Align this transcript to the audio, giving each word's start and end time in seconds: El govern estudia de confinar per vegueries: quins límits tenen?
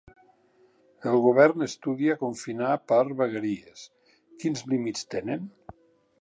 El 1.11 1.17
govern 1.25 1.65
estudia 1.65 2.15
de 2.15 2.21
confinar 2.21 2.71
per 2.93 3.03
vegueries: 3.21 3.85
quins 4.45 4.65
límits 4.75 5.07
tenen? 5.15 5.47